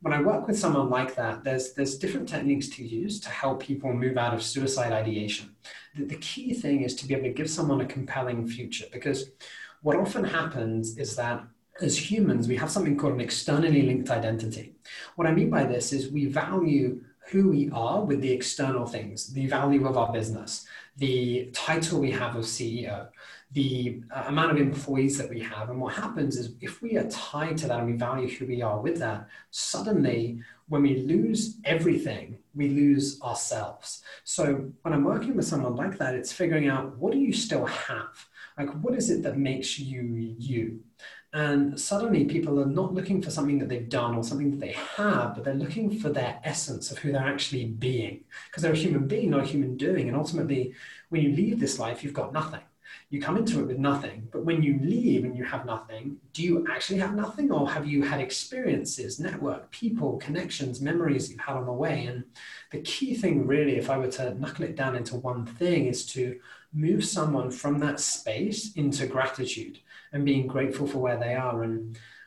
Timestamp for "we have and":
25.30-25.80